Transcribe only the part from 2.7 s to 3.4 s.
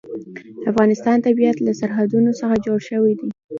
شوی دی.